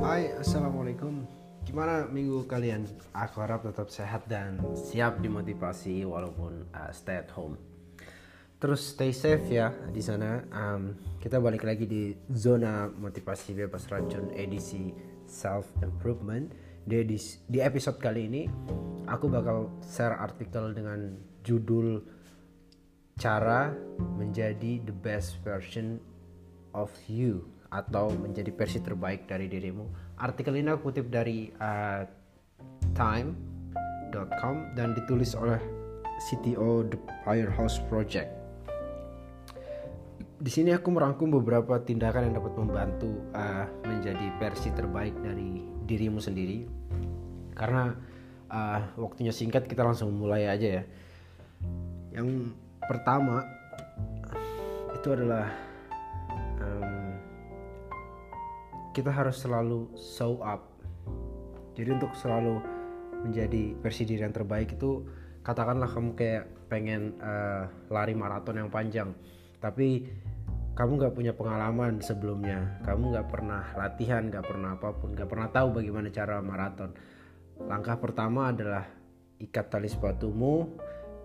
Hai, 0.00 0.32
Assalamualaikum 0.40 1.28
Gimana 1.68 2.08
minggu 2.08 2.48
kalian? 2.48 2.88
Aku 3.12 3.44
harap 3.44 3.68
tetap 3.68 3.92
sehat 3.92 4.24
dan 4.24 4.56
siap 4.72 5.20
dimotivasi 5.20 6.08
walaupun 6.08 6.64
uh, 6.72 6.88
stay 6.96 7.20
at 7.20 7.28
home 7.36 7.60
Terus 8.56 8.96
stay 8.96 9.12
safe 9.12 9.44
ya 9.52 9.68
di 9.92 10.00
sana. 10.00 10.40
Um, 10.48 10.96
kita 11.20 11.36
balik 11.42 11.68
lagi 11.68 11.84
di 11.84 12.16
zona 12.32 12.88
motivasi 12.88 13.52
bebas 13.52 13.90
racun 13.92 14.32
edisi 14.32 14.96
self 15.28 15.68
improvement. 15.84 16.48
Di, 16.88 17.04
edisi, 17.04 17.42
di 17.44 17.60
episode 17.60 18.00
kali 18.00 18.32
ini 18.32 18.42
aku 19.04 19.28
bakal 19.28 19.76
share 19.84 20.16
artikel 20.16 20.72
dengan 20.72 21.20
judul 21.44 22.00
cara 23.20 23.74
menjadi 24.16 24.80
the 24.88 24.94
best 24.94 25.36
version 25.44 26.00
of 26.72 26.88
you 27.10 27.51
atau 27.72 28.12
menjadi 28.12 28.52
versi 28.52 28.84
terbaik 28.84 29.24
dari 29.24 29.48
dirimu. 29.48 30.14
Artikel 30.20 30.52
ini 30.60 30.68
aku 30.68 30.92
kutip 30.92 31.08
dari 31.08 31.48
uh, 31.56 32.04
time.com 32.92 34.76
dan 34.76 34.92
ditulis 34.92 35.32
oleh 35.32 35.56
CTO 36.28 36.84
The 36.84 37.00
Firehouse 37.24 37.80
Project. 37.88 38.28
Di 40.42 40.50
sini 40.50 40.74
aku 40.74 40.92
merangkum 40.92 41.32
beberapa 41.32 41.80
tindakan 41.80 42.28
yang 42.28 42.34
dapat 42.36 42.54
membantu 42.60 43.10
uh, 43.32 43.64
menjadi 43.88 44.26
versi 44.36 44.68
terbaik 44.74 45.16
dari 45.24 45.64
dirimu 45.88 46.20
sendiri. 46.20 46.68
Karena 47.56 47.94
uh, 48.52 48.80
waktunya 49.00 49.32
singkat, 49.32 49.64
kita 49.64 49.80
langsung 49.86 50.12
mulai 50.12 50.50
aja 50.50 50.82
ya. 50.82 50.84
Yang 52.12 52.52
pertama 52.84 53.46
itu 54.92 55.08
adalah 55.14 55.71
kita 58.92 59.08
harus 59.08 59.40
selalu 59.40 59.88
show 59.96 60.40
up. 60.44 60.68
Jadi 61.72 61.96
untuk 61.96 62.12
selalu 62.12 62.60
menjadi 63.24 63.72
versi 63.80 64.04
diri 64.04 64.20
yang 64.20 64.36
terbaik 64.36 64.76
itu 64.76 65.08
katakanlah 65.40 65.88
kamu 65.88 66.12
kayak 66.12 66.44
pengen 66.68 67.16
uh, 67.18 67.66
lari 67.88 68.12
maraton 68.12 68.60
yang 68.60 68.70
panjang 68.70 69.12
tapi 69.58 70.06
kamu 70.72 70.96
nggak 70.96 71.14
punya 71.14 71.32
pengalaman 71.36 72.00
sebelumnya. 72.00 72.80
Kamu 72.84 73.12
nggak 73.12 73.28
pernah 73.28 73.62
latihan 73.76 74.24
nggak 74.28 74.44
pernah 74.44 74.76
apa 74.76 74.88
pun 74.96 75.12
nggak 75.12 75.28
pernah 75.28 75.48
tahu 75.52 75.68
bagaimana 75.80 76.08
cara 76.08 76.40
maraton. 76.40 76.96
Langkah 77.60 78.00
pertama 78.00 78.50
adalah 78.50 78.88
ikat 79.36 79.66
tali 79.68 79.88
sepatumu 79.88 80.72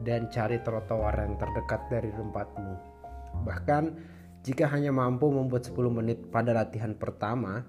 dan 0.03 0.27
cari 0.29 0.59
trotoar 0.61 1.15
yang 1.23 1.39
terdekat 1.39 1.81
dari 1.87 2.11
tempatmu. 2.11 2.73
Bahkan 3.47 3.83
jika 4.47 4.71
hanya 4.71 4.95
mampu 4.95 5.27
membuat 5.27 5.67
10 5.67 5.75
menit 5.91 6.31
pada 6.31 6.55
latihan 6.55 6.95
pertama, 6.95 7.67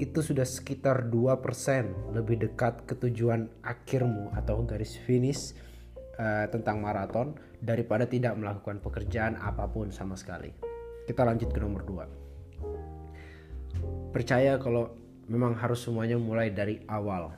itu 0.00 0.24
sudah 0.24 0.48
sekitar 0.48 1.12
2% 1.12 2.16
lebih 2.16 2.48
dekat 2.48 2.88
ke 2.88 2.96
tujuan 2.96 3.52
akhirmu 3.60 4.32
atau 4.32 4.64
garis 4.64 4.96
finish 5.04 5.52
uh, 6.16 6.48
tentang 6.48 6.80
maraton 6.80 7.36
daripada 7.60 8.08
tidak 8.08 8.40
melakukan 8.40 8.80
pekerjaan 8.80 9.36
apa 9.36 9.68
pun 9.68 9.92
sama 9.92 10.16
sekali. 10.16 10.48
Kita 11.04 11.28
lanjut 11.28 11.52
ke 11.52 11.60
nomor 11.60 11.84
2. 11.84 14.08
Percaya 14.08 14.56
kalau 14.56 14.96
memang 15.28 15.60
harus 15.60 15.84
semuanya 15.84 16.16
mulai 16.16 16.48
dari 16.48 16.80
awal. 16.88 17.36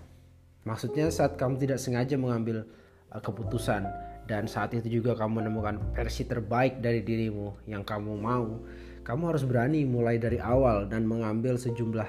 Maksudnya 0.62 1.10
saat 1.10 1.34
kamu 1.34 1.58
tidak 1.58 1.82
sengaja 1.82 2.14
mengambil 2.14 2.70
uh, 3.10 3.18
keputusan 3.18 4.09
dan 4.31 4.47
saat 4.47 4.70
itu 4.78 5.03
juga 5.03 5.19
kamu 5.19 5.42
menemukan 5.42 5.83
versi 5.91 6.23
terbaik 6.23 6.78
dari 6.78 7.03
dirimu 7.03 7.67
yang 7.67 7.83
kamu 7.83 8.14
mau, 8.14 8.62
kamu 9.03 9.34
harus 9.34 9.42
berani 9.42 9.83
mulai 9.83 10.22
dari 10.22 10.39
awal 10.39 10.87
dan 10.87 11.03
mengambil 11.03 11.59
sejumlah 11.59 12.06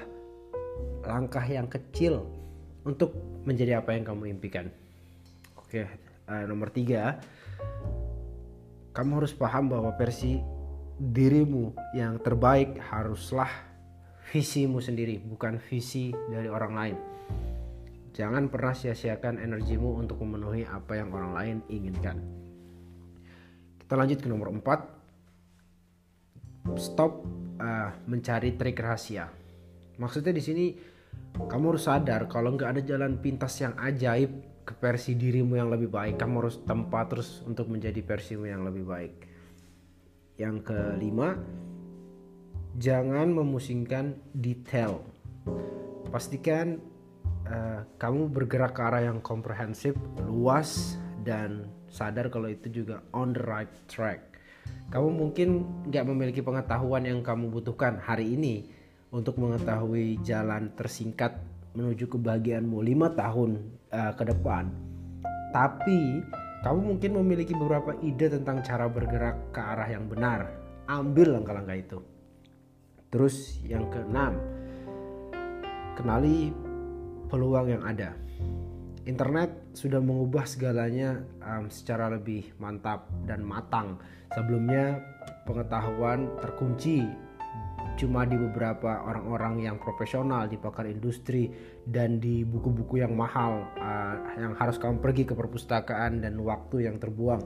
langkah 1.02 1.42
yang 1.42 1.66
kecil 1.66 2.22
untuk 2.86 3.10
menjadi 3.42 3.82
apa 3.82 3.98
yang 3.98 4.06
kamu 4.06 4.38
impikan. 4.38 4.70
Oke, 5.58 5.82
uh, 6.30 6.46
nomor 6.46 6.70
tiga, 6.70 7.18
kamu 8.94 9.18
harus 9.18 9.34
paham 9.34 9.74
bahwa 9.74 9.90
versi 9.98 10.38
dirimu 11.02 11.74
yang 11.98 12.22
terbaik 12.22 12.78
haruslah 12.86 13.50
visimu 14.30 14.78
sendiri, 14.78 15.18
bukan 15.18 15.58
visi 15.58 16.14
dari 16.30 16.46
orang 16.46 16.72
lain. 16.78 16.96
Jangan 18.12 18.52
pernah 18.52 18.76
sia-siakan 18.76 19.40
energimu 19.40 19.96
untuk 19.96 20.20
memenuhi 20.20 20.68
apa 20.68 21.00
yang 21.00 21.16
orang 21.16 21.32
lain 21.32 21.56
inginkan. 21.72 22.20
Kita 23.80 23.96
lanjut 23.96 24.20
ke 24.20 24.28
nomor 24.28 24.52
4. 24.52 26.76
Stop 26.76 27.24
uh, 27.56 27.88
mencari 28.04 28.52
trik 28.60 28.84
rahasia. 28.84 29.32
Maksudnya 29.96 30.36
di 30.36 30.44
sini 30.44 30.76
kamu 31.40 31.72
harus 31.72 31.88
sadar 31.88 32.28
kalau 32.28 32.52
nggak 32.52 32.76
ada 32.76 32.82
jalan 32.84 33.16
pintas 33.16 33.56
yang 33.64 33.72
ajaib 33.80 34.28
ke 34.62 34.76
versi 34.76 35.16
dirimu 35.16 35.56
yang 35.56 35.72
lebih 35.72 35.88
baik. 35.88 36.20
Kamu 36.20 36.44
harus 36.44 36.60
tempat 36.68 37.16
terus 37.16 37.40
untuk 37.48 37.72
menjadi 37.72 38.04
versimu 38.04 38.44
yang 38.44 38.60
lebih 38.60 38.84
baik. 38.84 39.24
Yang 40.36 40.68
kelima, 40.68 41.40
jangan 42.76 43.32
memusingkan 43.32 44.20
detail. 44.36 45.00
Pastikan 46.12 46.91
uh, 47.48 47.86
kamu 47.98 48.30
bergerak 48.30 48.76
ke 48.76 48.82
arah 48.82 49.02
yang 49.06 49.18
komprehensif, 49.24 49.96
luas 50.26 51.00
dan 51.22 51.66
sadar 51.92 52.32
kalau 52.32 52.50
itu 52.50 52.82
juga 52.82 53.04
on 53.14 53.34
the 53.34 53.42
right 53.42 53.70
track. 53.86 54.32
Kamu 54.92 55.08
mungkin 55.08 55.64
nggak 55.88 56.04
memiliki 56.04 56.40
pengetahuan 56.44 57.08
yang 57.08 57.24
kamu 57.24 57.48
butuhkan 57.48 57.98
hari 57.98 58.36
ini 58.36 58.68
untuk 59.12 59.40
mengetahui 59.40 60.20
jalan 60.24 60.72
tersingkat 60.76 61.36
menuju 61.72 62.08
kebahagiaanmu 62.08 62.78
lima 62.84 63.12
tahun 63.12 63.60
uh, 63.92 64.12
ke 64.12 64.24
depan. 64.28 64.68
Tapi 65.52 66.20
kamu 66.62 66.80
mungkin 66.94 67.10
memiliki 67.18 67.52
beberapa 67.52 67.96
ide 68.00 68.32
tentang 68.32 68.62
cara 68.62 68.86
bergerak 68.86 69.52
ke 69.52 69.60
arah 69.60 69.88
yang 69.88 70.06
benar. 70.08 70.48
Ambil 70.88 71.34
langkah-langkah 71.36 71.76
itu. 71.76 71.98
Terus 73.12 73.60
yang 73.66 73.92
keenam, 73.92 74.40
kenali 75.98 76.54
peluang 77.32 77.72
yang 77.72 77.82
ada. 77.88 78.12
Internet 79.08 79.72
sudah 79.72 79.98
mengubah 80.04 80.44
segalanya 80.44 81.24
um, 81.40 81.72
secara 81.72 82.12
lebih 82.12 82.52
mantap 82.60 83.08
dan 83.24 83.40
matang. 83.40 83.96
Sebelumnya 84.36 85.00
pengetahuan 85.48 86.28
terkunci 86.38 87.08
cuma 87.96 88.24
di 88.24 88.36
beberapa 88.38 89.04
orang-orang 89.04 89.68
yang 89.68 89.76
profesional 89.76 90.48
di 90.48 90.56
pakar 90.56 90.88
industri 90.88 91.50
dan 91.84 92.20
di 92.22 92.46
buku-buku 92.46 93.02
yang 93.02 93.12
mahal 93.12 93.68
uh, 93.80 94.16
yang 94.38 94.54
harus 94.56 94.80
kamu 94.80 95.02
pergi 95.02 95.28
ke 95.28 95.34
perpustakaan 95.34 96.22
dan 96.22 96.40
waktu 96.40 96.88
yang 96.88 96.96
terbuang 96.96 97.42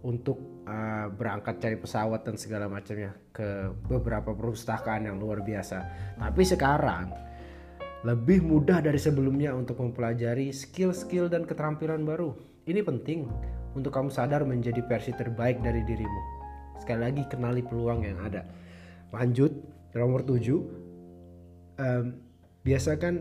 untuk 0.00 0.64
uh, 0.64 1.12
berangkat 1.12 1.60
cari 1.60 1.76
pesawat 1.76 2.24
dan 2.24 2.36
segala 2.40 2.66
macamnya 2.66 3.12
ke 3.30 3.72
beberapa 3.88 4.32
perpustakaan 4.32 5.06
yang 5.06 5.16
luar 5.20 5.44
biasa. 5.44 5.78
Tapi 6.18 6.42
sekarang 6.44 7.29
lebih 8.00 8.40
mudah 8.40 8.80
dari 8.80 8.96
sebelumnya 8.96 9.52
untuk 9.52 9.76
mempelajari 9.84 10.48
skill-skill 10.56 11.28
dan 11.28 11.44
keterampilan 11.44 12.00
baru. 12.08 12.32
Ini 12.64 12.80
penting 12.80 13.28
untuk 13.76 13.92
kamu 13.92 14.08
sadar 14.08 14.40
menjadi 14.48 14.80
versi 14.88 15.12
terbaik 15.12 15.60
dari 15.60 15.84
dirimu. 15.84 16.20
Sekali 16.80 17.00
lagi 17.00 17.22
kenali 17.28 17.60
peluang 17.60 18.00
yang 18.08 18.16
ada. 18.24 18.48
Lanjut, 19.12 19.52
nomor 19.92 20.24
7. 20.24 20.32
Um, 21.80 22.04
biasakan 22.64 23.20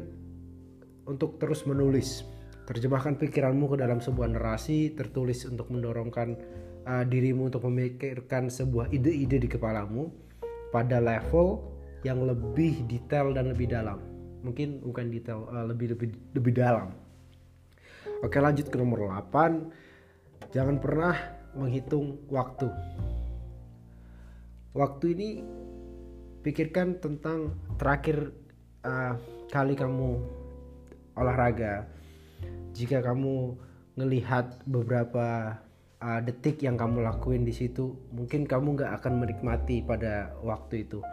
untuk 1.12 1.44
terus 1.44 1.68
menulis. 1.68 2.24
Terjemahkan 2.64 3.20
pikiranmu 3.20 3.76
ke 3.76 3.78
dalam 3.82 4.00
sebuah 4.00 4.32
narasi 4.32 4.94
tertulis 4.96 5.44
untuk 5.44 5.74
mendorongkan 5.74 6.38
uh, 6.88 7.04
dirimu 7.04 7.52
untuk 7.52 7.68
memikirkan 7.68 8.48
sebuah 8.48 8.94
ide-ide 8.96 9.42
di 9.44 9.50
kepalamu 9.50 10.08
pada 10.70 11.02
level 11.02 11.66
yang 12.06 12.24
lebih 12.24 12.86
detail 12.88 13.34
dan 13.34 13.52
lebih 13.52 13.74
dalam 13.74 14.19
mungkin 14.42 14.80
bukan 14.84 15.12
detail 15.12 15.48
uh, 15.52 15.66
lebih 15.68 15.96
lebih 15.96 16.10
lebih 16.36 16.54
dalam. 16.56 16.96
Oke 18.20 18.40
lanjut 18.40 18.68
ke 18.68 18.76
nomor 18.76 19.08
8 19.32 20.52
jangan 20.52 20.78
pernah 20.80 21.16
menghitung 21.56 22.20
waktu. 22.28 22.68
Waktu 24.76 25.06
ini 25.18 25.30
pikirkan 26.46 27.02
tentang 27.02 27.58
terakhir 27.76 28.32
uh, 28.86 29.18
kali 29.50 29.76
kamu 29.76 30.20
olahraga. 31.18 31.90
Jika 32.72 33.04
kamu 33.04 33.58
ngelihat 34.00 34.64
beberapa 34.64 35.60
uh, 36.00 36.20
detik 36.24 36.64
yang 36.64 36.80
kamu 36.80 37.04
lakuin 37.04 37.44
di 37.44 37.52
situ 37.52 37.92
mungkin 38.16 38.48
kamu 38.48 38.80
nggak 38.80 39.04
akan 39.04 39.14
menikmati 39.20 39.84
pada 39.84 40.32
waktu 40.44 40.88
itu. 40.88 41.04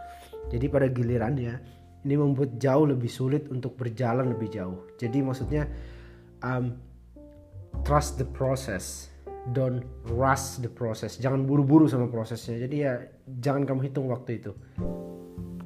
Jadi 0.46 0.67
pada 0.70 0.87
gilirannya 0.87 1.58
ini 2.06 2.14
membuat 2.14 2.55
jauh 2.62 2.87
lebih 2.87 3.11
sulit 3.11 3.50
untuk 3.50 3.75
berjalan 3.75 4.31
lebih 4.31 4.47
jauh. 4.55 4.87
Jadi 4.94 5.19
maksudnya 5.26 5.67
um, 6.47 6.79
trust 7.82 8.23
the 8.23 8.29
process, 8.31 9.11
don't 9.50 9.82
rush 10.14 10.62
the 10.62 10.70
process. 10.70 11.19
Jangan 11.19 11.43
buru-buru 11.43 11.91
sama 11.91 12.06
prosesnya. 12.06 12.62
Jadi 12.62 12.76
ya 12.79 13.03
jangan 13.43 13.67
kamu 13.67 13.91
hitung 13.91 14.06
waktu 14.06 14.38
itu. 14.38 14.55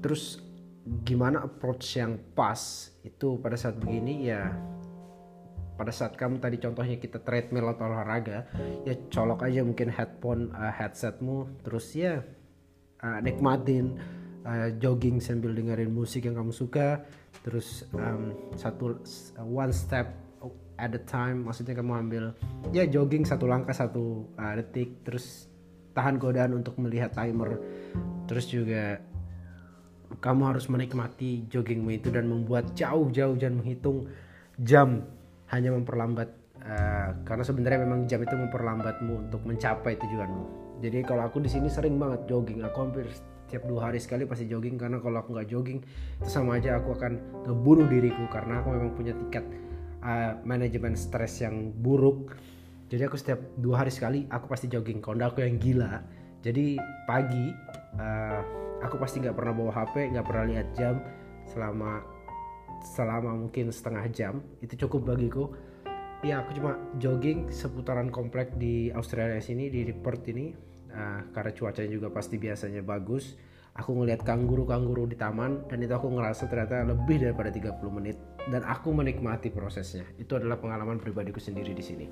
Terus 0.00 0.40
gimana 1.04 1.44
approach 1.44 2.00
yang 2.00 2.16
pas 2.32 2.88
itu 3.04 3.36
pada 3.38 3.54
saat 3.54 3.76
begini 3.76 4.32
ya 4.32 4.48
pada 5.76 5.92
saat 5.96 6.12
kamu 6.12 6.44
tadi 6.44 6.60
contohnya 6.60 7.00
kita 7.00 7.24
treadmill 7.24 7.72
atau 7.72 7.88
olahraga 7.88 8.44
ya 8.84 8.96
colok 9.08 9.48
aja 9.48 9.64
mungkin 9.64 9.88
headphone 9.88 10.52
uh, 10.52 10.68
headsetmu 10.68 11.64
terus 11.64 11.96
ya 11.96 12.20
uh, 13.00 13.18
nikmatin 13.24 13.96
uh, 14.44 14.68
jogging 14.76 15.18
sambil 15.18 15.52
dengerin 15.52 15.92
musik 15.92 16.26
yang 16.26 16.36
kamu 16.36 16.52
suka. 16.52 17.04
Terus 17.44 17.88
um, 17.96 18.52
satu 18.56 19.00
uh, 19.40 19.46
one 19.46 19.72
step 19.72 20.12
at 20.80 20.92
a 20.96 21.02
time. 21.04 21.48
Maksudnya 21.48 21.76
kamu 21.76 21.92
ambil 22.08 22.24
ya 22.72 22.88
jogging 22.88 23.28
satu 23.28 23.44
langkah 23.44 23.76
satu 23.76 24.28
uh, 24.36 24.54
detik. 24.56 25.04
Terus 25.04 25.48
tahan 25.92 26.16
godaan 26.16 26.56
untuk 26.56 26.78
melihat 26.80 27.12
timer. 27.12 27.60
Terus 28.24 28.46
juga 28.48 29.00
kamu 30.18 30.42
harus 30.54 30.66
menikmati 30.66 31.46
joggingmu 31.46 31.94
itu 31.94 32.10
dan 32.10 32.26
membuat 32.26 32.74
jauh-jauh 32.74 33.38
dan 33.38 33.62
menghitung 33.62 34.10
jam 34.58 35.06
hanya 35.54 35.70
memperlambat 35.70 36.28
uh, 36.62 37.10
karena 37.22 37.44
sebenarnya 37.46 37.80
memang 37.86 38.10
jam 38.10 38.20
itu 38.22 38.34
memperlambatmu 38.34 39.30
untuk 39.30 39.42
mencapai 39.46 39.94
tujuanmu. 39.98 40.44
Jadi 40.80 40.98
kalau 41.04 41.28
aku 41.28 41.44
di 41.44 41.50
sini 41.52 41.68
sering 41.68 42.00
banget 42.00 42.24
jogging, 42.26 42.64
aku 42.64 42.78
hampir 42.80 43.06
setiap 43.50 43.66
dua 43.66 43.90
hari 43.90 43.98
sekali 43.98 44.30
pasti 44.30 44.46
jogging 44.46 44.78
karena 44.78 45.02
kalau 45.02 45.18
aku 45.26 45.34
nggak 45.34 45.50
jogging 45.50 45.82
itu 46.22 46.30
sama 46.30 46.62
aja 46.62 46.78
aku 46.78 46.94
akan 46.94 47.18
ngebunuh 47.50 47.90
diriku 47.90 48.30
karena 48.30 48.62
aku 48.62 48.70
memang 48.70 48.94
punya 48.94 49.10
tingkat 49.18 49.42
uh, 50.06 50.38
manajemen 50.46 50.94
stres 50.94 51.42
yang 51.42 51.74
buruk. 51.74 52.38
Jadi 52.86 53.02
aku 53.10 53.18
setiap 53.18 53.42
dua 53.58 53.82
hari 53.82 53.90
sekali 53.90 54.30
aku 54.30 54.46
pasti 54.46 54.70
jogging. 54.70 55.02
Kalau 55.02 55.18
aku 55.18 55.42
yang 55.42 55.58
gila, 55.58 55.98
jadi 56.46 56.78
pagi 57.10 57.50
uh, 57.98 58.40
aku 58.86 58.96
pasti 58.96 59.20
nggak 59.20 59.36
pernah 59.36 59.52
bawa 59.52 59.72
HP 59.74 60.14
nggak 60.16 60.26
pernah 60.26 60.44
lihat 60.48 60.68
jam 60.72 61.02
selama 61.48 62.00
selama 62.80 63.36
mungkin 63.36 63.68
setengah 63.68 64.04
jam 64.08 64.34
itu 64.64 64.86
cukup 64.86 65.12
bagiku 65.12 65.52
ya 66.24 66.40
aku 66.44 66.56
cuma 66.56 66.76
jogging 66.96 67.48
seputaran 67.52 68.08
komplek 68.08 68.56
di 68.56 68.88
Australia 68.92 69.40
sini 69.40 69.68
di 69.68 69.84
Perth 69.92 70.28
ini 70.32 70.52
uh, 70.94 71.20
karena 71.34 71.52
cuacanya 71.54 71.90
juga 71.90 72.08
pasti 72.10 72.36
biasanya 72.36 72.82
bagus 72.82 73.34
aku 73.74 73.94
ngelihat 73.96 74.26
kanguru-kanguru 74.26 75.06
di 75.06 75.14
taman 75.14 75.66
dan 75.70 75.78
itu 75.80 75.94
aku 75.94 76.10
ngerasa 76.10 76.50
ternyata 76.50 76.82
lebih 76.84 77.22
daripada 77.22 77.48
30 77.54 77.80
menit 77.96 78.16
dan 78.50 78.66
aku 78.66 78.90
menikmati 78.90 79.48
prosesnya 79.54 80.04
itu 80.18 80.34
adalah 80.34 80.58
pengalaman 80.58 80.98
pribadiku 80.98 81.38
sendiri 81.38 81.70
di 81.70 81.84
sini 81.84 82.06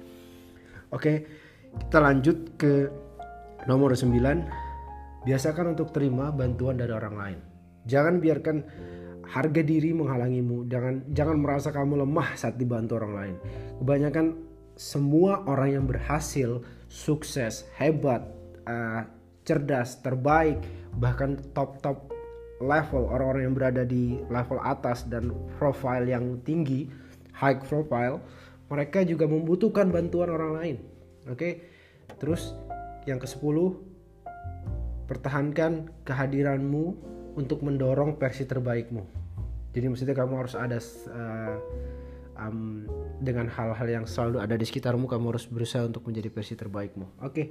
oke 0.94 1.12
kita 1.68 1.98
lanjut 2.00 2.56
ke 2.56 2.88
nomor 3.66 3.92
9 3.92 4.68
Biasakan 5.28 5.74
untuk 5.74 5.90
terima 5.90 6.30
bantuan 6.30 6.78
dari 6.78 6.88
orang 6.88 7.16
lain. 7.18 7.38
Jangan 7.84 8.22
biarkan 8.22 8.56
harga 9.26 9.60
diri 9.66 9.90
menghalangimu. 9.92 10.70
Jangan 10.70 11.10
jangan 11.10 11.36
merasa 11.42 11.68
kamu 11.74 12.06
lemah 12.06 12.38
saat 12.38 12.54
dibantu 12.54 13.02
orang 13.02 13.12
lain. 13.12 13.34
Kebanyakan 13.82 14.26
semua 14.78 15.42
orang 15.50 15.74
yang 15.74 15.84
berhasil, 15.84 16.62
sukses, 16.86 17.66
hebat, 17.74 18.24
uh, 18.68 19.00
cerdas, 19.48 20.04
terbaik, 20.04 20.60
bahkan 21.00 21.40
top-top 21.56 22.12
level 22.60 23.08
orang-orang 23.08 23.48
yang 23.48 23.56
berada 23.56 23.82
di 23.88 24.20
level 24.28 24.60
atas 24.60 25.08
dan 25.08 25.32
profile 25.56 26.04
yang 26.04 26.44
tinggi, 26.44 26.84
high 27.32 27.56
profile, 27.56 28.20
mereka 28.68 29.00
juga 29.08 29.24
membutuhkan 29.24 29.88
bantuan 29.88 30.28
orang 30.28 30.52
lain. 30.60 30.76
Oke. 31.24 31.32
Okay? 31.32 31.52
Terus 32.20 32.52
yang 33.08 33.16
ke-10 33.16 33.56
pertahankan 35.08 35.88
kehadiranmu 36.04 36.84
untuk 37.40 37.64
mendorong 37.64 38.20
versi 38.20 38.44
terbaikmu 38.44 39.18
jadi 39.72 39.86
maksudnya 39.88 40.16
kamu 40.16 40.34
harus 40.42 40.54
ada 40.58 40.78
uh, 40.80 41.56
um, 42.34 42.84
dengan 43.22 43.46
hal-hal 43.46 43.88
yang 43.88 44.04
selalu 44.04 44.42
ada 44.42 44.58
di 44.58 44.66
sekitarmu 44.66 45.06
kamu 45.06 45.36
harus 45.36 45.46
berusaha 45.46 45.84
untuk 45.84 46.02
menjadi 46.08 46.28
versi 46.34 46.54
terbaikmu 46.58 47.22
oke 47.22 47.42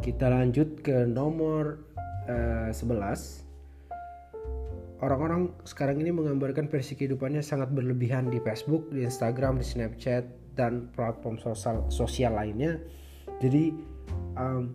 kita 0.00 0.30
lanjut 0.30 0.80
ke 0.80 1.06
nomor 1.06 1.82
uh, 2.28 2.70
eh, 2.70 2.74
11 2.74 3.48
Orang-orang 4.98 5.54
sekarang 5.62 6.02
ini 6.02 6.10
menggambarkan 6.10 6.66
versi 6.66 6.98
kehidupannya 6.98 7.38
sangat 7.38 7.70
berlebihan 7.70 8.34
di 8.34 8.42
Facebook, 8.42 8.90
di 8.90 9.06
Instagram, 9.06 9.62
di 9.62 9.66
Snapchat, 9.66 10.26
dan 10.58 10.90
platform 10.90 11.38
sosial, 11.38 11.86
sosial 11.86 12.34
lainnya. 12.34 12.82
Jadi 13.38 13.70
um, 14.34 14.74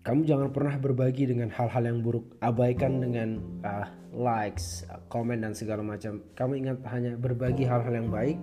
kamu 0.00 0.24
jangan 0.24 0.48
pernah 0.48 0.80
berbagi 0.80 1.28
dengan 1.28 1.52
hal-hal 1.52 1.92
yang 1.92 2.00
buruk. 2.00 2.40
Abaikan 2.40 3.04
dengan 3.04 3.36
uh, 3.68 3.84
likes 4.16 4.88
komen 5.12 5.44
dan 5.44 5.52
segala 5.52 5.84
macam. 5.84 6.24
Kamu 6.32 6.52
ingat 6.56 6.80
hanya 6.88 7.20
berbagi 7.20 7.68
hal-hal 7.68 8.00
yang 8.00 8.08
baik. 8.08 8.40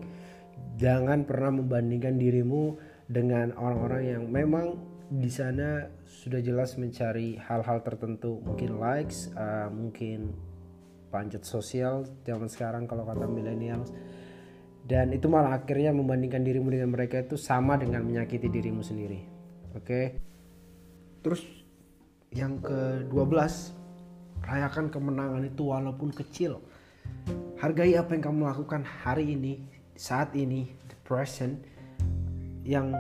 Jangan 0.77 1.25
pernah 1.25 1.50
membandingkan 1.50 2.21
dirimu 2.21 2.77
dengan 3.09 3.57
orang-orang 3.57 4.03
yang 4.05 4.23
memang 4.29 4.92
di 5.13 5.30
sana 5.30 5.86
sudah 6.10 6.42
jelas 6.42 6.74
mencari 6.81 7.38
hal-hal 7.38 7.86
tertentu 7.86 8.42
mungkin 8.42 8.81
likes 8.81 9.30
uh, 9.38 9.69
mungkin 9.69 10.33
panjat 11.13 11.45
sosial 11.45 12.01
zaman 12.25 12.50
sekarang 12.50 12.89
kalau 12.89 13.06
kata 13.06 13.30
millennials 13.30 13.94
dan 14.83 15.13
itu 15.13 15.30
malah 15.30 15.62
akhirnya 15.62 15.94
membandingkan 15.94 16.42
dirimu 16.42 16.74
dengan 16.74 16.89
mereka 16.89 17.21
itu 17.21 17.38
sama 17.38 17.77
dengan 17.77 18.01
menyakiti 18.01 18.50
dirimu 18.50 18.81
sendiri 18.81 19.21
oke 19.77 19.86
okay? 19.86 20.06
Terus 21.24 21.42
yang 22.36 22.60
ke-12 22.60 23.39
rayakan 24.44 24.92
kemenangan 24.92 25.48
itu 25.48 25.71
walaupun 25.71 26.12
kecil. 26.12 26.60
Hargai 27.63 27.95
apa 27.95 28.12
yang 28.12 28.24
kamu 28.27 28.51
lakukan 28.51 28.83
hari 28.83 29.39
ini, 29.39 29.63
saat 29.95 30.36
ini, 30.36 30.68
the 30.92 31.00
present 31.07 31.63
yang 32.68 32.92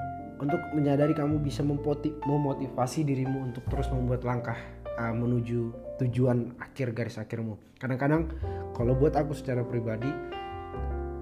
untuk 0.43 0.59
menyadari 0.75 1.15
kamu 1.15 1.39
bisa 1.39 1.63
memotivasi 1.63 3.07
dirimu 3.07 3.47
untuk 3.47 3.63
terus 3.71 3.87
membuat 3.87 4.27
langkah 4.27 4.59
uh, 4.99 5.15
menuju 5.15 5.71
tujuan 6.03 6.59
akhir 6.59 6.91
garis 6.91 7.15
akhirmu. 7.15 7.55
Kadang-kadang 7.79 8.27
kalau 8.75 8.91
buat 8.99 9.15
aku 9.15 9.31
secara 9.31 9.63
pribadi 9.63 10.11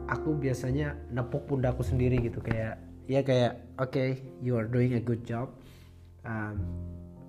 aku 0.10 0.34
biasanya 0.36 0.98
nepuk 1.14 1.46
pundakku 1.46 1.86
sendiri 1.86 2.18
gitu. 2.18 2.42
Kayak 2.42 2.82
ya 3.06 3.22
kayak 3.22 3.62
oke 3.78 3.94
okay, 3.94 4.10
you 4.42 4.58
are 4.58 4.66
doing 4.66 4.98
a 4.98 5.02
good 5.02 5.22
job. 5.22 5.54
Um, 6.26 6.66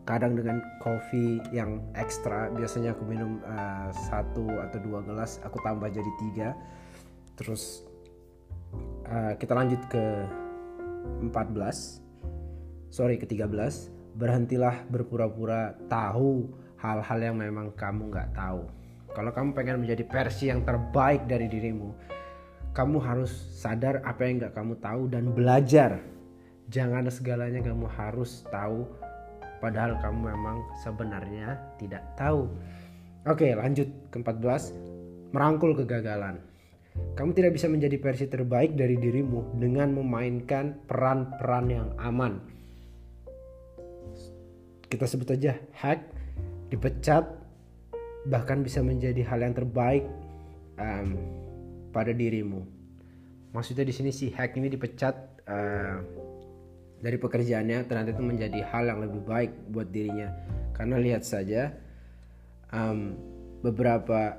kadang 0.03 0.35
dengan 0.35 0.59
kopi 0.83 1.39
yang 1.55 1.79
ekstra 1.95 2.51
biasanya 2.51 2.91
aku 2.91 3.07
minum 3.07 3.39
uh, 3.47 3.89
satu 4.11 4.43
atau 4.67 4.79
dua 4.83 5.05
gelas 5.05 5.39
aku 5.45 5.61
tambah 5.61 5.93
jadi 5.93 6.13
tiga. 6.19 6.49
Terus 7.37 7.85
uh, 9.07 9.37
kita 9.37 9.53
lanjut 9.55 9.79
ke 9.93 10.05
14 11.23 12.93
sorry 12.93 13.17
ke 13.17 13.27
13 13.27 13.49
berhentilah 14.19 14.85
berpura-pura 14.93 15.77
tahu 15.89 16.53
hal-hal 16.77 17.19
yang 17.19 17.37
memang 17.39 17.73
kamu 17.75 18.13
nggak 18.13 18.37
tahu 18.37 18.69
kalau 19.13 19.31
kamu 19.33 19.51
pengen 19.53 19.81
menjadi 19.85 20.05
versi 20.09 20.49
yang 20.49 20.65
terbaik 20.65 21.25
dari 21.29 21.49
dirimu 21.49 21.93
kamu 22.73 22.97
harus 23.01 23.33
sadar 23.57 24.01
apa 24.05 24.25
yang 24.25 24.41
nggak 24.41 24.55
kamu 24.57 24.75
tahu 24.81 25.03
dan 25.09 25.33
belajar 25.33 26.01
jangan 26.73 27.09
segalanya 27.13 27.61
kamu 27.61 27.85
harus 27.89 28.45
tahu 28.49 28.89
padahal 29.63 29.95
kamu 30.03 30.35
memang 30.35 30.59
sebenarnya 30.83 31.55
tidak 31.79 32.03
tahu. 32.19 32.51
Oke, 33.31 33.55
lanjut 33.55 33.87
ke 34.11 34.19
14. 34.19 34.75
Merangkul 35.31 35.79
kegagalan. 35.79 36.43
Kamu 36.93 37.33
tidak 37.33 37.57
bisa 37.57 37.69
menjadi 37.69 37.97
versi 38.01 38.29
terbaik 38.29 38.77
dari 38.77 38.97
dirimu 38.97 39.57
dengan 39.57 39.97
memainkan 39.97 40.85
peran-peran 40.85 41.67
yang 41.69 41.89
aman. 42.01 42.41
Kita 44.89 45.09
sebut 45.09 45.33
aja 45.33 45.57
hack, 45.77 46.05
dipecat, 46.69 47.25
bahkan 48.29 48.61
bisa 48.61 48.85
menjadi 48.85 49.25
hal 49.25 49.41
yang 49.41 49.57
terbaik 49.57 50.05
um, 50.77 51.17
pada 51.93 52.13
dirimu. 52.13 52.65
Maksudnya 53.53 53.85
di 53.85 53.95
sini 53.97 54.11
si 54.13 54.33
hack 54.33 54.57
ini 54.57 54.69
dipecat 54.69 55.15
uh, 55.49 55.97
dari 57.03 57.17
pekerjaannya 57.19 57.85
ternyata 57.91 58.15
itu 58.15 58.25
menjadi 58.25 58.61
hal 58.71 58.87
yang 58.87 59.01
lebih 59.03 59.27
baik 59.27 59.53
buat 59.75 59.91
dirinya 59.91 60.31
karena 60.73 60.97
lihat 61.03 61.27
saja 61.27 61.75
um, 62.71 63.19
beberapa 63.61 64.39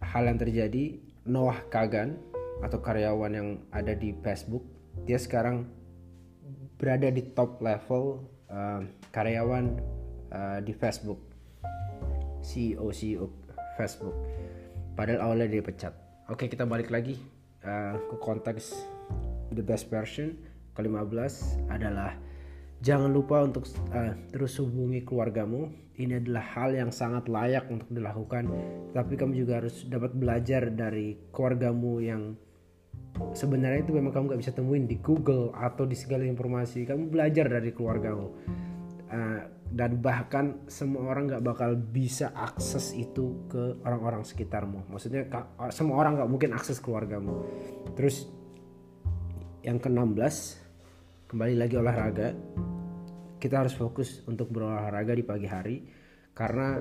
hal 0.00 0.22
yang 0.30 0.38
terjadi 0.38 1.02
Noah 1.26 1.60
Kagan 1.68 2.16
atau 2.64 2.80
karyawan 2.80 3.32
yang 3.34 3.48
ada 3.68 3.92
di 3.92 4.16
Facebook 4.24 4.64
dia 5.04 5.20
sekarang 5.20 5.68
berada 6.80 7.12
di 7.12 7.20
top 7.36 7.60
level 7.60 8.24
uh, 8.48 8.80
karyawan 9.12 9.76
uh, 10.32 10.58
di 10.64 10.72
Facebook. 10.72 11.20
CEO 12.40 12.94
CEO 12.94 13.26
Facebook. 13.74 14.14
Padahal 14.94 15.30
awalnya 15.30 15.58
dia 15.58 15.62
pecat. 15.62 15.92
Oke 16.30 16.46
kita 16.46 16.64
balik 16.64 16.88
lagi 16.88 17.18
uh, 17.66 17.98
ke 17.98 18.16
konteks. 18.22 18.72
The 19.52 19.62
best 19.62 19.86
version 19.90 20.34
ke-15 20.74 21.70
adalah 21.70 22.18
Jangan 22.84 23.08
lupa 23.08 23.40
untuk 23.40 23.64
uh, 23.92 24.12
terus 24.28 24.60
hubungi 24.60 25.02
keluargamu. 25.02 25.72
Ini 25.96 26.20
adalah 26.20 26.44
hal 26.52 26.76
yang 26.76 26.92
sangat 26.92 27.24
layak 27.24 27.72
untuk 27.72 27.88
dilakukan. 27.88 28.52
Tapi 28.92 29.12
kamu 29.16 29.32
juga 29.32 29.64
harus 29.64 29.88
dapat 29.88 30.12
belajar 30.12 30.68
dari 30.68 31.16
keluargamu 31.32 32.04
yang 32.04 32.36
sebenarnya 33.32 33.80
itu 33.80 33.96
memang 33.96 34.12
kamu 34.12 34.36
gak 34.36 34.42
bisa 34.44 34.52
temuin 34.52 34.84
di 34.84 35.00
Google 35.00 35.56
atau 35.56 35.88
di 35.88 35.96
segala 35.96 36.28
informasi. 36.28 36.84
Kamu 36.84 37.08
belajar 37.08 37.48
dari 37.48 37.72
keluargamu. 37.72 38.28
Uh, 39.06 39.40
dan 39.72 39.98
bahkan 39.98 40.62
semua 40.68 41.10
orang 41.10 41.32
gak 41.32 41.42
bakal 41.42 41.74
bisa 41.74 42.30
akses 42.36 42.92
itu 42.92 43.48
ke 43.48 43.80
orang-orang 43.82 44.20
sekitarmu. 44.20 44.84
Maksudnya 44.92 45.26
semua 45.72 45.96
orang 45.96 46.20
gak 46.20 46.28
mungkin 46.28 46.52
akses 46.52 46.76
keluargamu. 46.76 47.40
Terus 47.96 48.28
yang 49.64 49.82
ke-16 49.82 50.65
kembali 51.26 51.58
lagi 51.58 51.74
olahraga. 51.74 52.30
Kita 53.42 53.66
harus 53.66 53.74
fokus 53.74 54.22
untuk 54.30 54.48
berolahraga 54.54 55.10
di 55.12 55.26
pagi 55.26 55.50
hari 55.50 55.82
karena 56.30 56.78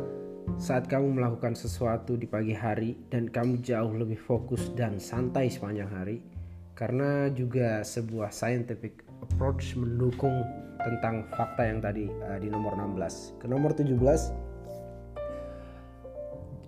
saat 0.61 0.85
kamu 0.85 1.17
melakukan 1.17 1.57
sesuatu 1.57 2.13
di 2.13 2.29
pagi 2.29 2.53
hari 2.53 2.93
dan 3.09 3.25
kamu 3.25 3.65
jauh 3.65 3.89
lebih 3.97 4.21
fokus 4.21 4.69
dan 4.77 5.01
santai 5.01 5.49
sepanjang 5.49 5.89
hari 5.89 6.21
karena 6.77 7.33
juga 7.33 7.81
sebuah 7.81 8.29
scientific 8.29 9.01
approach 9.25 9.73
mendukung 9.73 10.45
tentang 10.77 11.25
fakta 11.33 11.65
yang 11.65 11.81
tadi 11.81 12.05
uh, 12.05 12.37
di 12.37 12.45
nomor 12.51 12.77
16 12.77 13.41
ke 13.41 13.45
nomor 13.49 13.73
17 13.73 13.95
uh, 13.95 14.19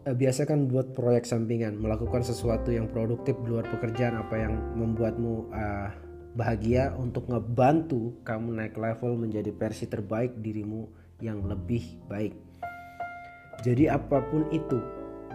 eh, 0.10 0.16
biasakan 0.16 0.72
buat 0.72 0.96
proyek 0.98 1.28
sampingan 1.28 1.78
melakukan 1.78 2.26
sesuatu 2.26 2.74
yang 2.74 2.90
produktif 2.90 3.38
di 3.46 3.54
luar 3.54 3.68
pekerjaan 3.70 4.18
apa 4.18 4.36
yang 4.42 4.58
membuatmu 4.80 5.34
uh, 5.54 6.07
bahagia 6.38 6.94
untuk 6.94 7.26
ngebantu 7.34 8.14
kamu 8.22 8.62
naik 8.62 8.78
level 8.78 9.18
menjadi 9.18 9.50
versi 9.58 9.90
terbaik 9.90 10.38
dirimu 10.38 10.86
yang 11.18 11.42
lebih 11.50 11.98
baik. 12.06 12.38
Jadi 13.66 13.90
apa 13.90 14.22
pun 14.30 14.46
itu, 14.54 14.78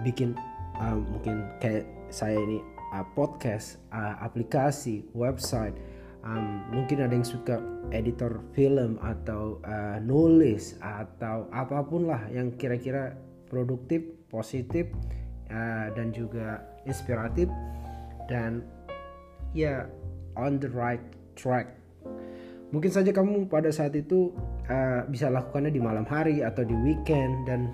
bikin 0.06 0.38
uh, 0.78 0.94
mungkin 0.94 1.50
kayak 1.59 1.90
saya 2.14 2.38
ini 2.38 2.62
uh, 2.94 3.02
podcast, 3.18 3.82
uh, 3.90 4.14
aplikasi, 4.23 5.02
website, 5.11 5.75
um, 6.23 6.62
mungkin 6.71 7.02
ada 7.02 7.18
yang 7.18 7.26
suka 7.26 7.59
editor 7.90 8.38
film 8.54 8.94
atau 9.02 9.59
uh, 9.66 9.99
nulis 9.99 10.78
atau 10.78 11.50
apa 11.50 11.82
pun 11.82 12.06
lah 12.06 12.30
yang 12.30 12.54
kira-kira 12.54 13.18
produktif, 13.50 14.06
positif 14.30 14.87
uh, 15.50 15.90
dan 15.99 16.14
juga 16.14 16.62
inspiratif 16.87 17.50
dan 18.30 18.62
ya 19.50 19.90
on 20.37 20.61
the 20.61 20.71
right 20.73 21.03
track. 21.35 21.75
Mungkin 22.73 22.89
saja 22.89 23.12
kamu 23.12 23.53
pada 23.53 23.69
saat 23.69 23.93
itu 23.93 24.33
uh, 24.69 25.05
bisa 25.09 25.29
lakukannya 25.29 25.69
di 25.69 25.81
malam 25.81 26.09
hari 26.09 26.41
atau 26.41 26.65
di 26.65 26.73
weekend 26.73 27.45
dan 27.45 27.69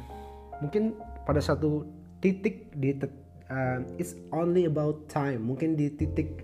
mungkin 0.58 0.98
pada 1.22 1.38
satu 1.38 1.86
titik 2.18 2.66
di 2.74 2.98
uh, 2.98 3.78
it's 3.94 4.18
only 4.34 4.66
about 4.66 5.06
time. 5.06 5.46
Mungkin 5.46 5.78
di 5.78 5.94
titik 5.94 6.42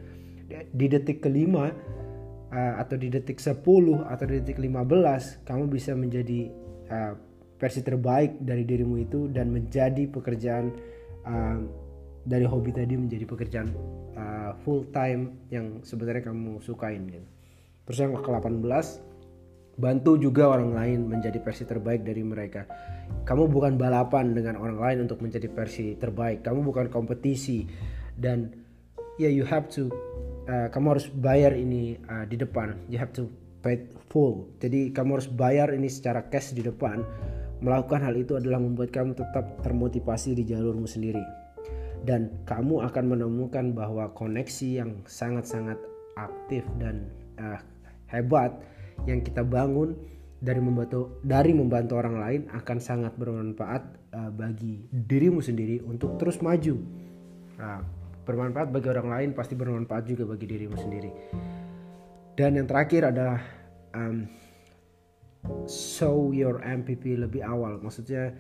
di 0.55 0.87
detik 0.87 1.25
kelima 1.25 1.75
uh, 2.55 2.75
atau 2.79 2.95
di 2.95 3.11
detik 3.11 3.43
10 3.43 3.59
atau 4.07 4.25
di 4.29 4.35
detik 4.39 4.63
15 4.63 5.43
kamu 5.43 5.65
bisa 5.67 5.93
menjadi 5.99 6.41
uh, 6.91 7.13
versi 7.59 7.81
terbaik 7.83 8.39
dari 8.39 8.63
dirimu 8.63 9.03
itu 9.03 9.27
dan 9.31 9.51
menjadi 9.51 10.07
pekerjaan 10.11 10.71
uh, 11.27 11.59
dari 12.25 12.47
hobi 12.47 12.71
tadi 12.73 12.95
menjadi 12.97 13.25
pekerjaan 13.29 13.69
full 14.63 14.87
time 14.95 15.49
yang 15.51 15.83
sebenarnya 15.83 16.31
kamu 16.31 16.63
sukain 16.63 17.03
gitu. 17.11 17.29
Terus 17.85 17.99
yang 18.01 18.13
ke-18 18.17 18.87
bantu 19.75 20.15
juga 20.17 20.55
orang 20.55 20.71
lain 20.71 21.11
menjadi 21.11 21.43
versi 21.43 21.67
terbaik 21.67 22.07
dari 22.07 22.23
mereka. 22.23 22.65
Kamu 23.27 23.51
bukan 23.51 23.75
balapan 23.75 24.33
dengan 24.33 24.57
orang 24.57 24.79
lain 24.79 24.99
untuk 25.11 25.21
menjadi 25.21 25.51
versi 25.51 25.99
terbaik. 25.99 26.47
Kamu 26.47 26.63
bukan 26.63 26.87
kompetisi 26.89 27.67
dan 28.15 28.55
ya 29.19 29.27
yeah, 29.27 29.33
you 29.35 29.45
have 29.45 29.67
to 29.67 29.91
uh, 30.47 30.71
kamu 30.71 30.97
harus 30.99 31.07
bayar 31.11 31.53
ini 31.53 31.99
uh, 32.07 32.25
di 32.25 32.39
depan. 32.39 32.79
You 32.87 33.03
have 33.03 33.13
to 33.19 33.29
pay 33.61 33.85
full. 34.09 34.49
Jadi 34.63 34.95
kamu 34.95 35.21
harus 35.21 35.29
bayar 35.29 35.75
ini 35.75 35.91
secara 35.91 36.25
cash 36.31 36.55
di 36.55 36.63
depan. 36.63 37.03
Melakukan 37.65 38.05
hal 38.05 38.15
itu 38.15 38.39
adalah 38.39 38.61
membuat 38.61 38.95
kamu 38.95 39.17
tetap 39.17 39.59
termotivasi 39.65 40.37
di 40.37 40.45
jalurmu 40.45 40.85
sendiri 40.85 41.44
dan 42.05 42.29
kamu 42.45 42.85
akan 42.85 43.05
menemukan 43.17 43.73
bahwa 43.73 44.13
koneksi 44.13 44.85
yang 44.85 44.91
sangat-sangat 45.09 45.81
aktif 46.21 46.63
dan 46.77 47.09
uh, 47.41 47.59
hebat 48.13 48.53
yang 49.09 49.25
kita 49.25 49.43
bangun 49.43 49.97
dari 50.45 50.61
membantu 50.61 51.19
dari 51.25 51.57
membantu 51.57 51.97
orang 51.97 52.17
lain 52.21 52.41
akan 52.53 52.79
sangat 52.79 53.17
bermanfaat 53.17 53.83
uh, 54.13 54.31
bagi 54.31 54.85
dirimu 54.93 55.41
sendiri 55.41 55.81
untuk 55.83 56.21
terus 56.21 56.39
maju. 56.45 56.77
Uh, 57.57 57.81
bermanfaat 58.25 58.73
bagi 58.73 58.89
orang 58.89 59.09
lain 59.09 59.29
pasti 59.37 59.57
bermanfaat 59.57 60.05
juga 60.05 60.29
bagi 60.29 60.47
dirimu 60.49 60.77
sendiri. 60.77 61.11
Dan 62.35 62.61
yang 62.61 62.67
terakhir 62.67 63.15
adalah 63.15 63.41
um, 63.95 64.27
show 65.69 66.33
your 66.35 66.61
MPP 66.61 67.21
lebih 67.21 67.45
awal. 67.45 67.79
Maksudnya 67.79 68.35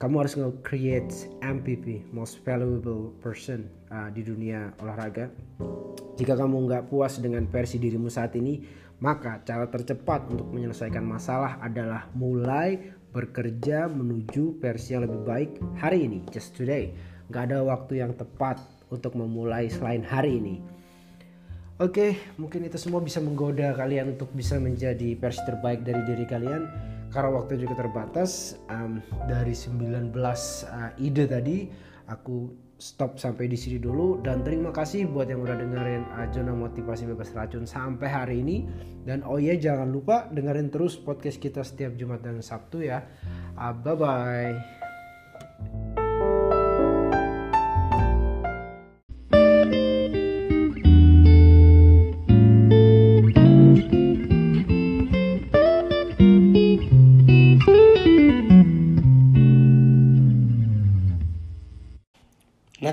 kamu 0.00 0.24
harus 0.24 0.34
nge-create 0.40 1.12
MVP 1.44 2.08
most 2.16 2.40
valuable 2.40 3.12
person 3.20 3.68
uh, 3.92 4.08
di 4.08 4.24
dunia 4.24 4.72
olahraga. 4.80 5.28
Jika 6.16 6.40
kamu 6.40 6.64
nggak 6.64 6.88
puas 6.88 7.20
dengan 7.20 7.44
versi 7.44 7.76
dirimu 7.76 8.08
saat 8.08 8.32
ini 8.32 8.64
maka 9.04 9.44
cara 9.44 9.68
tercepat 9.68 10.24
untuk 10.32 10.48
menyelesaikan 10.56 11.04
masalah 11.04 11.60
adalah 11.60 12.08
mulai 12.16 12.96
bekerja 13.12 13.92
menuju 13.92 14.56
versi 14.56 14.96
yang 14.96 15.04
lebih 15.04 15.20
baik 15.20 15.50
hari 15.76 16.08
ini 16.08 16.24
just 16.32 16.56
today. 16.56 16.96
Nggak 17.28 17.52
ada 17.52 17.58
waktu 17.68 18.00
yang 18.00 18.16
tepat 18.16 18.56
untuk 18.88 19.12
memulai 19.12 19.68
selain 19.68 20.00
hari 20.00 20.40
ini. 20.40 20.64
Oke, 21.80 22.16
mungkin 22.40 22.64
itu 22.64 22.76
semua 22.76 23.04
bisa 23.04 23.20
menggoda 23.20 23.72
kalian 23.76 24.16
untuk 24.16 24.32
bisa 24.32 24.56
menjadi 24.60 25.16
versi 25.16 25.40
terbaik 25.44 25.84
dari 25.84 26.00
diri 26.08 26.24
kalian 26.28 26.68
karena 27.10 27.30
waktu 27.34 27.58
juga 27.58 27.74
terbatas 27.74 28.56
um, 28.70 29.02
dari 29.26 29.52
19 29.52 30.14
uh, 30.14 30.90
ide 30.96 31.24
tadi 31.26 31.66
aku 32.06 32.50
stop 32.80 33.20
sampai 33.20 33.46
di 33.46 33.54
sini 33.54 33.76
dulu. 33.76 34.18
Dan 34.24 34.40
terima 34.40 34.72
kasih 34.72 35.06
buat 35.06 35.28
yang 35.28 35.44
udah 35.44 35.54
dengerin 35.60 36.02
uh, 36.16 36.26
zona 36.32 36.56
motivasi 36.56 37.04
bebas 37.06 37.30
racun 37.36 37.68
sampai 37.68 38.08
hari 38.08 38.36
ini. 38.40 38.66
Dan 39.04 39.20
oh 39.22 39.36
iya 39.36 39.54
jangan 39.54 39.92
lupa 39.92 40.26
dengerin 40.32 40.72
terus 40.72 40.96
podcast 40.96 41.38
kita 41.38 41.60
setiap 41.60 41.94
Jumat 41.94 42.24
dan 42.24 42.40
Sabtu 42.40 42.82
ya. 42.82 43.04
Uh, 43.54 43.76
bye 43.76 43.94
bye 43.94 44.79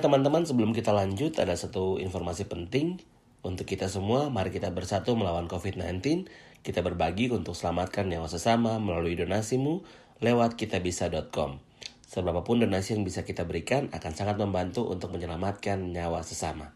teman-teman 0.08 0.48
sebelum 0.48 0.72
kita 0.72 0.96
lanjut 0.96 1.36
ada 1.36 1.52
satu 1.52 2.00
informasi 2.00 2.48
penting 2.48 3.04
untuk 3.44 3.68
kita 3.68 3.92
semua. 3.92 4.32
Mari 4.32 4.56
kita 4.56 4.72
bersatu 4.72 5.20
melawan 5.20 5.52
COVID-19. 5.52 6.32
Kita 6.64 6.80
berbagi 6.80 7.28
untuk 7.28 7.60
selamatkan 7.60 8.08
nyawa 8.08 8.32
sesama 8.32 8.80
melalui 8.80 9.20
donasimu 9.20 9.84
lewat 10.24 10.56
kitabisa.com. 10.56 11.60
Sebabapun 12.08 12.64
donasi 12.64 12.96
yang 12.96 13.04
bisa 13.04 13.28
kita 13.28 13.44
berikan 13.44 13.92
akan 13.92 14.16
sangat 14.16 14.40
membantu 14.40 14.88
untuk 14.88 15.12
menyelamatkan 15.12 15.92
nyawa 15.92 16.24
sesama. 16.24 16.72